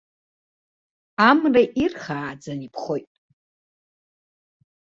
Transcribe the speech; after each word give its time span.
Амра 1.29 1.63
ирхааӡаны 1.83 2.63
иԥхоит. 2.67 3.09